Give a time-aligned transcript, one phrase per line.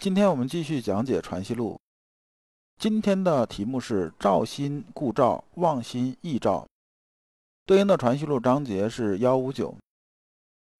[0.00, 1.74] 今天我们继续讲解《传习录》，
[2.78, 6.66] 今天的题目是“照心故照，忘心亦照”，
[7.66, 9.76] 对应的《传习录》章节是幺五九。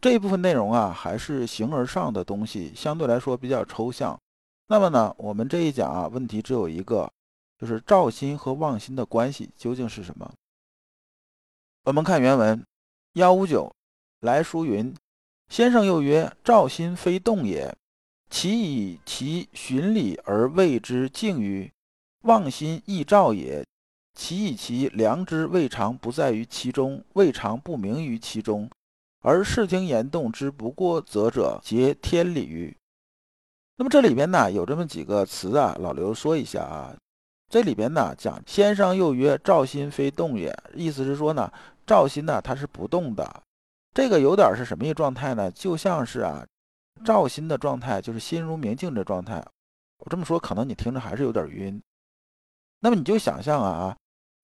[0.01, 4.19] 这一部分内容啊，还是形而上的东西，相对来说比较抽象。
[4.69, 7.13] 那么呢，我们这一讲啊，问题只有一个，
[7.59, 10.33] 就是照心和忘心的关系究竟是什么？
[11.85, 12.65] 我们看原文
[13.13, 13.71] 幺五九，
[14.21, 14.97] 来书云
[15.53, 17.77] ：“先生又曰：照心非动也。”
[18.31, 21.71] 其以其循理而谓之静于
[22.23, 23.65] 忘心亦照也。
[24.15, 28.69] 其以其良知未尝不在于其中，未尝不明于其中，
[29.23, 32.77] 而视听言动之不过则者，皆天理于。
[33.77, 36.95] 那么这里边呢有这么几个词啊，老刘说一下啊。
[37.49, 41.51] 这里边呢讲先生又曰：“照心非动也。”意思是说呢，
[41.87, 43.43] 照心呢它是不动的。
[43.95, 45.51] 这个有点是什么一个状态呢？
[45.51, 46.47] 就像是啊。
[47.05, 49.45] 照心的状态就是心如明镜的状态。
[49.99, 51.83] 我这么说，可能你听着还是有点晕。
[52.81, 53.97] 那么你就想象啊，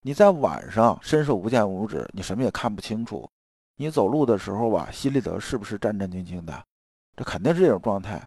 [0.03, 3.29] 你在晚上伸手不见五指，你什么也看不清楚。
[3.77, 6.65] 你走路的时候吧，心里头是不是战战兢兢的？
[7.17, 8.23] 这肯定是这种状态。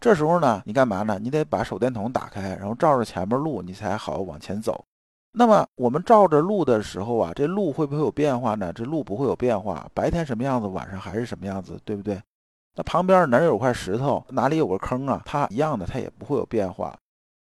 [0.00, 1.18] 这时候呢，你干嘛呢？
[1.18, 4.82] 你得把手电筒打开，然后照着前面路，你才好往前走。
[5.32, 8.72] 那么我们照着路的时候啊，这路会不会有变化呢？
[8.72, 12.20] 这路不会有变化，白天什么样子，晚上还是什么样子，对不对？
[12.76, 15.20] 那旁边哪有块石头，哪里有个坑啊？
[15.24, 16.96] 它一样的，它也不会有变化。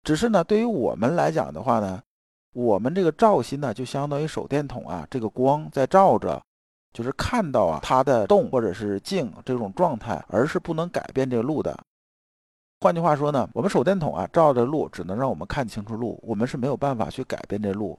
[0.04, 2.00] 只是呢，对于我们来讲的话呢，
[2.52, 6.40] 我们这个照心呢，就相当于手电筒啊，这个光在照着，
[6.92, 11.76] 就是看到啊它的动或者是静这种状态，而是不能改变这个路的。
[12.80, 17.98] 换句话说呢，我们手电筒啊照着路，只能让我们看清楚路，我们是没有办法去改变这路。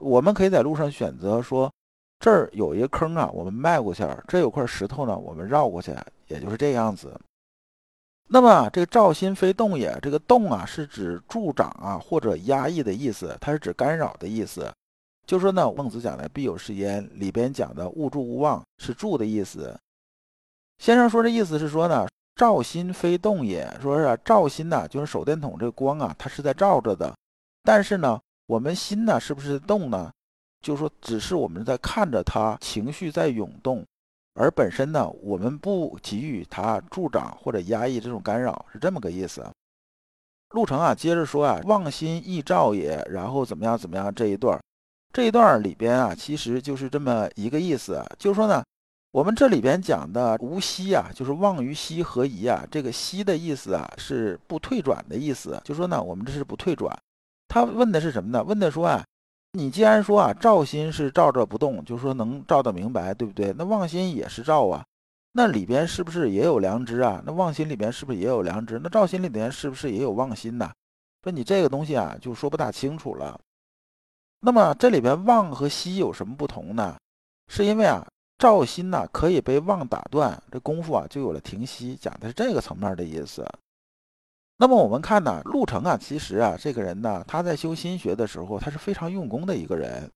[0.00, 1.72] 我们可以在路上选择说。
[2.18, 5.94] 这儿有一个坑啊，我们迈过去；这有块石头呢，我们绕过去，
[6.28, 7.18] 也就是这样子。
[8.28, 14.72] 那么这个照心非动也，这个动啊是指助长啊或者压抑的意思，它是指干扰的意思。
[15.26, 19.78] 就说呢，孟子讲的必有是焉里边讲的勿助勿忘是助的意思。
[20.78, 27.14] 先生说这意思是说呢，照心非动也，说是照心呢就是手电筒这个光啊，它是在照着的，
[27.62, 30.10] 但是呢，我们心呢是不是动呢？
[30.66, 33.86] 就是说，只是我们在看着他情绪在涌动，
[34.34, 39.48] 而本身呢，我们不给予他助长或者压抑这种干扰，是这么个意思。
[40.50, 44.60] 陆程啊，接着说啊，望心易照也，然后怎么样怎么样这一段，
[45.12, 48.64] 这一段里边啊，其实就是这么一个意思，就是说呢，
[49.12, 56.92] 我们这里边讲的无息啊，就是望于息何疑啊，这个息的意思啊，是不退转的意思，就说呢，我们这是不退转。
[57.46, 58.42] 他问的是什么呢？
[58.42, 59.04] 问的说啊。
[59.56, 63.54] 你既然说啊，照心是照着不动，就说能照得明白，对不对？
[63.56, 64.84] 那忘心也是照啊，
[65.32, 67.22] 那里边是不是也有良知啊？
[67.24, 68.78] 那忘心里边是不是也有良知？
[68.82, 70.70] 那照心里边是不是也有忘心呢？
[71.22, 73.40] 说你这个东西啊，就说不大清楚了。
[74.40, 76.96] 那么这里边忘和息有什么不同呢？
[77.48, 78.06] 是因为啊，
[78.38, 83.42] 照心呢可以被忘打断，这功夫啊就有了停息，讲的是这个层面的意思。
[84.58, 90.10] 那么我们看呢，陆程啊，其实啊，这个人呢，他在修心学的时候，他是非常用功的一个人。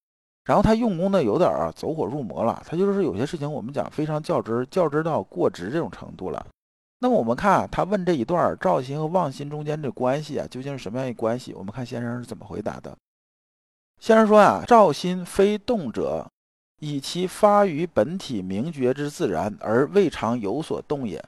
[0.46, 2.60] 然后他用功的有点啊，走火入魔了。
[2.66, 6.44] 他就是有些事情，我们讲非常较真，较真到过直这种程度了。
[7.00, 11.52] 那么我们看他问这一段照心和忘心中间这关系啊，究竟是什么样一关系？
[11.52, 12.96] 我们看先生是怎么回答的。
[14.00, 16.26] 先生说啊，照心非动者，
[16.80, 21.22] 以其发于本体明觉之自然，而未尝有所动也。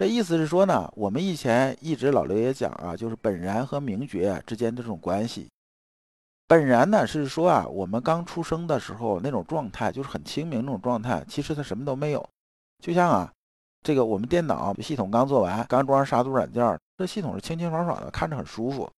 [0.00, 5.46] 这意思是说呢，我们以前一直老刘也讲啊，就是本然和名觉之间的这种关系。
[6.48, 12.26] 本然呢是说啊，我们刚出生的时候那种状态，就是很清明那种状态，其实它什么都没有。
[12.82, 13.30] 就像啊，
[13.82, 18.90] 这个我们电脑系统刚做完，刚装上杀毒软件，这系统是清清爽爽的，看着很舒服。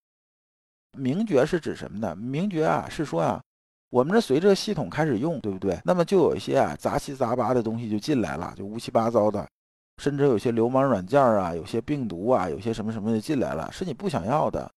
[0.96, 2.14] 名觉是指什么呢？
[2.14, 3.42] 名觉啊是说啊，
[3.90, 5.80] 我们这随着系统开始用，对不对？
[5.84, 9.44] 那么就有一些啊杂七杂八的东西就进来了，就乌七八糟的。
[9.98, 14.70] 甚至有些流氓软件啊，有些病毒啊，有些什么什么的进来了，是你不想要的。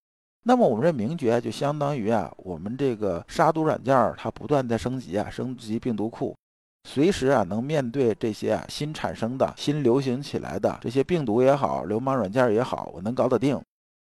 [0.44, 6.36] 那么我们这名爵就相当于啊，我们这个杀毒软件它不断在升级啊，升级病毒库，
[6.84, 13.60] 随时啊能面对这些啊新产生的新流行起来的这些病毒也好，流氓软件也好，我能搞得定。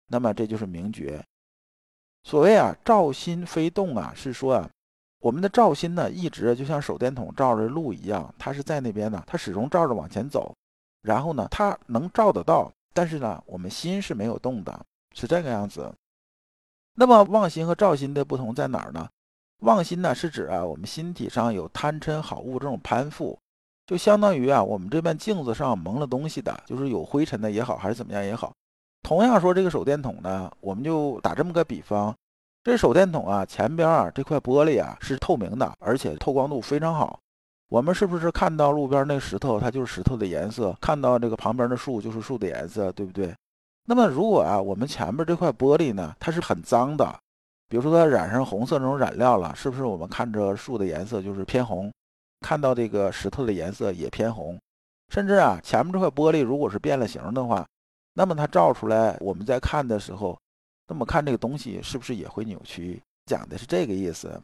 [0.08, 1.22] 那么这就是名爵。
[2.24, 4.70] 所谓啊，照心非动啊，是说啊，
[5.20, 10.54] 我们的照心呢，一直就像手电筒照着路一样，它是在那边呢，它始终照着往前走。
[11.02, 15.92] 然后呢，它能照得到，但是呢，我们心是没有动的，是这个样子。
[16.94, 19.08] 那么妄心和照心的不同在哪儿呢？
[19.60, 23.38] 妄心呢，是指啊，我们心体上有贪嗔好恶这种攀附，
[23.86, 28.52] 就相当于啊，我们这面镜子上蒙了东西的，就是有灰尘的也好，还是怎么样也好。
[29.02, 32.14] 同样说，这个手电筒呢，我们就打这么个比方，
[32.62, 37.18] 这手电筒啊，前边啊这块玻璃啊是透明的，而且透光度非常好。
[37.70, 43.32] 我们是不是看到路边那石头，它就是石头的颜色；看到这个旁边的树，就是树的颜色，对不对？
[43.86, 47.16] 那么如果啊，我们前面这块玻璃呢，它是很脏的，
[47.68, 51.92] 比如说它染上红色那种染料了，是不是我们看着树的颜色就是偏红？
[52.40, 54.58] 看到这个石头的颜色也偏红？
[55.08, 57.64] 甚至啊，前面这块玻璃如果是变了形的话，
[58.14, 60.36] 那么它照出来，我们在看的时候，
[60.88, 63.00] 那么看这个东西是不是也会扭曲？
[63.26, 64.40] 讲的是这个意思。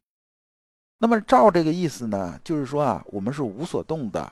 [0.99, 4.31] 那么照这个意思呢，就是说啊，我们是无所动的，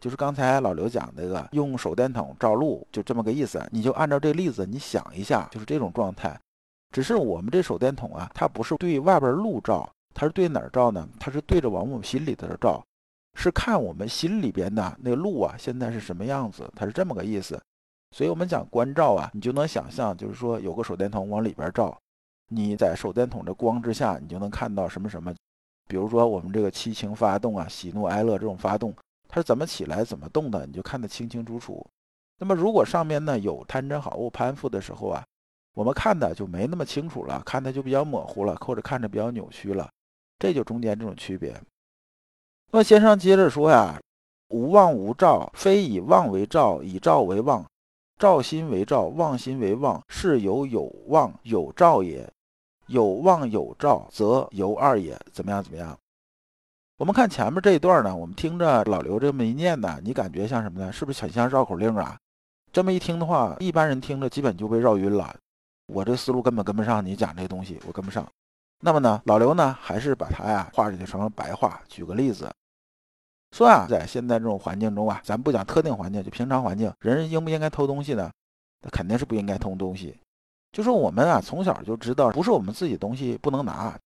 [0.00, 3.66] 就是刚才老刘讲那个用手电筒照路，就这么个意思。
[3.72, 6.38] 你就按照这例子，你想一下，就是这种状态。
[6.92, 11.08] 只是我们这手电筒啊，它不是对外边路照，它是对哪儿照呢？
[11.18, 12.80] 它是对着往我们心里头照，
[13.34, 16.70] 是看我们心里边的那路啊，现在是什么样子？
[16.76, 17.60] 它是这么个意思。
[18.12, 21.98] 所以我们讲关照啊，你就能想象，就是说有个手电筒往里边照，
[22.50, 25.34] 你在手电筒的光之下，你就能看到什么什么。
[25.86, 28.94] 比如说我们这个七情发动啊，喜怒哀乐这种发动，
[29.28, 31.86] 它是怎么起来、怎么动的，你就看得清清楚楚。
[32.38, 35.24] 那么如果上面呢有贪嗔好恶攀附的时候啊，
[35.74, 39.88] 我们看的就没那么清楚了，看的就比较模糊了，或者看着比较扭曲了，
[40.38, 41.52] 这就中间这种区别。
[42.70, 44.00] 那么先生接着说呀，
[44.48, 47.64] 无妄无照，非以妄为照，以照为妄。
[48.16, 52.28] 照心为照，妄心为妄，是有有妄有照也。
[52.86, 55.18] 有望有照，则由二也。
[55.32, 55.62] 怎么样？
[55.62, 55.96] 怎么样？
[56.96, 60.92] 我们看前面这一段呢，我们听着老刘这么一念呢，你感觉像什么呢？
[60.92, 62.16] 是不是很像绕口令啊？
[62.72, 65.34] 这么一听的话，一般人听着基本就被绕晕了。
[65.86, 68.26] 我这思路根本跟不上你讲这东西，我跟不上。
[68.80, 71.80] 那么呢，老刘呢，还是把它呀画就成了白话。
[71.88, 72.50] 举个例子。
[73.50, 78.30] 说啊，在现在这种环境中啊，咱不讲特定环境，就平常环境，人应不应该偷东西呢？
[78.82, 80.16] 那肯定是不应该偷东西。
[80.74, 83.96] 就说我们啊，从小就知道，不是我们自己东西不能拿，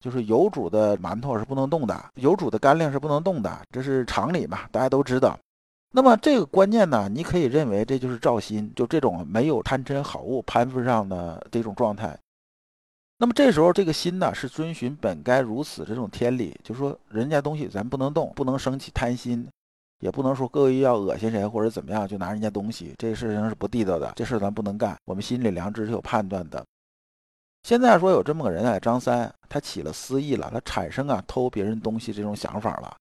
[0.00, 5.38] 就是有主的馒头是不能动的，有主的干粮是不能动的，这是常理嘛，大家都知道。
[5.92, 12.18] 那么这个观念呢，你可以认为这就是照心，就这种没有贪嗔好恶攀附上的这种状态。
[13.18, 19.46] 那么这时候，这个心呢是遵循本该如此这种天理，就是说人家东西咱不能动，不能生起贪心，
[20.00, 24.96] 也不能说故意要恶心谁或者怎么样就拿人家东西，这事情是不地道的，这事咱不能干。
[25.04, 26.64] 我们心里良知是有判断的。
[27.62, 32.96] 现在说有这么个人啊，张三，他起了私意了，他产生啊偷别人东西这种想法了，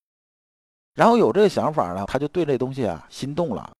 [0.95, 3.71] 然后有这个想法呢，他就对这东西啊心动了。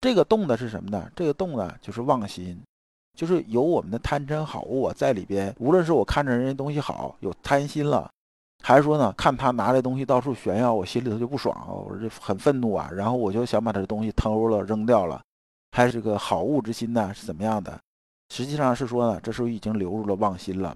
[0.00, 1.10] 这个动的是什么呢？
[1.16, 2.60] 这个动呢就是妄心。
[3.16, 8.10] 就是有我们的贪嗔好恶在里边，无论是我看着人家东西好，有贪心了，
[8.66, 15.20] 还是说呢，看他拿这东西到处炫耀，我心里头就不爽，我这很愤怒啊，然后我就想把这东西偷了扔掉了，
[15.72, 17.78] 还是个好恶之心呢，是怎么样的？
[18.30, 20.74] 实际上是说呢，这时候已经流入了妄心了，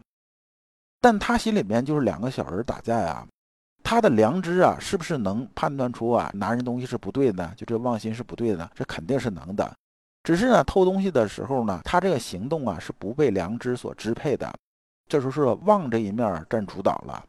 [1.00, 3.26] 但他心里面就是两个小人打架啊，
[3.82, 7.50] 他的良知啊，是不是能判断出啊，拿人东西是不对的？
[7.56, 9.74] 就这妄心是不对的，这肯定是能的。
[10.24, 14.54] 只是呢，偷东西的时候呢，他这个行动啊是不被良知所支配的，
[15.08, 17.24] 这时候是妄这一面占主导了。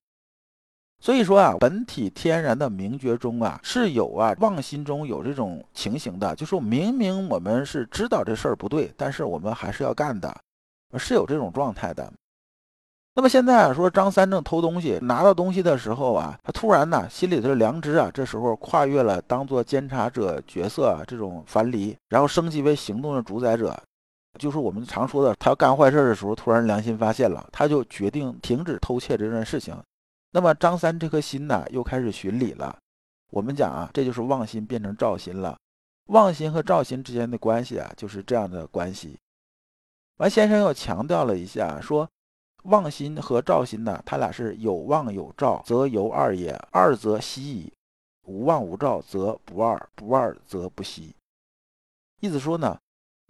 [1.01, 10.35] 所以说啊，本体天然的明觉中啊是有啊妄心中有这种情形的，就是明明我们是知道这事儿不对，但是我们还是要干的，
[10.97, 12.11] 是有这种状态的。
[13.15, 23.77] 那么现在啊说张三正偷东西，拿到东西的时候啊，他突然呢心里头的良知啊，这时候跨越了当做监察者角色啊这种樊篱，然后升级为行动的主宰者，
[24.37, 29.75] 就是我们常说的，他要干坏事的时候，突然良心发现了，他就决定停止偷窃这件事情。
[30.31, 32.77] 那么张三这颗心呢，又开始巡礼了。
[33.31, 35.57] 我们讲啊，这就是妄心变成照心了。
[36.07, 39.17] 妄心和照心之间的关系啊，就是这样的关系。
[40.17, 42.09] 完，先生又强调了一下说。
[42.63, 47.71] 妄心和照心呢，他俩是有妄有照，则由二也；二则息矣。
[48.23, 51.15] 无妄无照，则不二；不二则不息。
[52.19, 52.77] 意思说呢，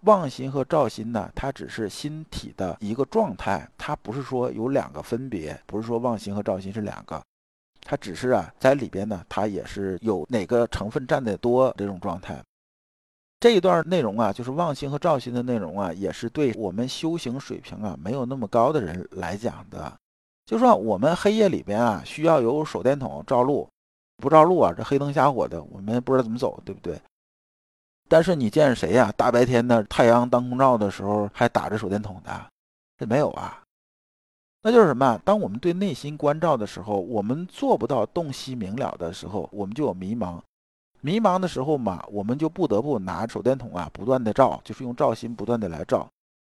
[0.01, 7.22] 妄心和照心呢，它只是心体的一个状态，它不是说有两个分别，不是说妄心和照心是两个，
[7.82, 12.41] 它只是啊，在里边呢，它也是有哪个成分占得多这种状态。
[13.41, 19.94] 这一段内容啊，就是望星和照星的内容啊，也是对我们修行水平啊没有那么高的人来讲的。
[20.46, 23.70] 就说我们黑夜里边啊，需要有手电筒照路，
[24.18, 27.00] 不照路啊，这黑灯瞎火的，我们不知道怎么走，对不对？
[28.09, 29.13] 但是你见谁呀？
[29.15, 32.47] 大白天的太阳当空照的时候还打着手电筒的，
[32.97, 33.61] 这没有啊？
[34.63, 35.17] 那就是什么？
[35.23, 40.41] 当我们对内心关照的时候，我们做不到洞悉明了的时候，我们就有迷茫。
[41.01, 46.05] 迷茫的时候嘛，我们就不得不拿手电筒啊，不断的照，就是用照心不断的来照。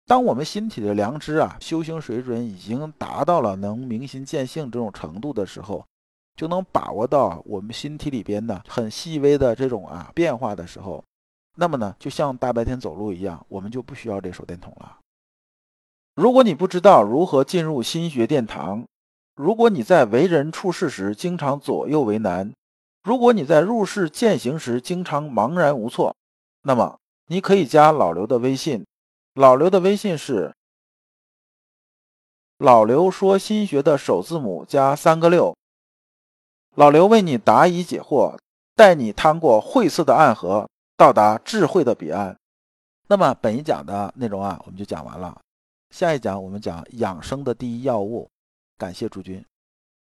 [0.05, 5.83] 当我们心体的良知啊，修行水准已经达到了能明心见性这种程度的时候，
[6.37, 11.03] 就能把握到我们心体里边的很细微的这种啊变化的时候，
[11.59, 14.99] 那么呢，就像大白天走路一样，我们就不需要这手电筒了。
[16.13, 18.85] 如果你不知道如何进入心学殿堂，
[19.35, 22.53] 如果你在为人处事时经常左右为难。
[23.03, 26.15] 如果你在入世践行时经常茫然无措，
[26.63, 28.85] 那么你可以加老刘的微信。
[29.33, 30.53] 老刘的微信是
[32.59, 35.55] “老刘说心学”的首字母加三个六。
[36.75, 38.37] 老刘为你答疑解惑，
[38.75, 42.35] 带你趟过晦涩的暗河，到达智慧的彼岸。
[43.07, 45.39] 那么本一讲的内容啊，我们就讲完了。
[45.91, 48.29] 下一讲我们讲养生的第一要务。
[48.77, 49.45] 感谢诸君。